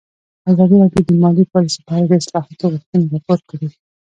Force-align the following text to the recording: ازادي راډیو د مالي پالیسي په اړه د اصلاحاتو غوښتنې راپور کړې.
ازادي 0.51 0.75
راډیو 0.81 1.05
د 1.07 1.09
مالي 1.21 1.43
پالیسي 1.53 1.79
په 1.85 1.91
اړه 1.97 2.05
د 2.09 2.13
اصلاحاتو 2.21 2.71
غوښتنې 2.73 3.05
راپور 3.13 3.39
کړې. 3.49 3.67